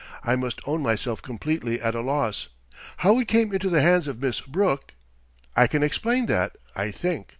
[0.23, 2.47] I must own myself completely at a loss.
[2.97, 4.93] How it came into the hands of Miss Brooke"
[5.55, 7.29] "I can explain that, I think.